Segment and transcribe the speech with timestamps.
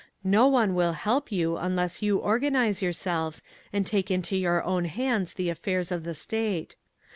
[0.23, 5.35] No one will help you unless you organise yourselves and take into your own hands
[5.35, 6.75] the affairs of the State.